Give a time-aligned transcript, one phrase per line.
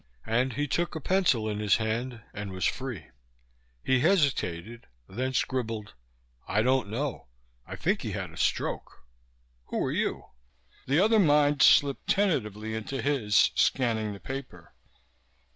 [0.25, 3.11] And he took a pencil in his hand and was free.
[3.83, 5.93] He hesitated, then scribbled:
[6.47, 7.27] I don't know.
[7.67, 9.05] I think he had a stroke.
[9.65, 10.23] Who are you?
[10.87, 14.73] The other mind slipped tentatively into his, scanning the paper.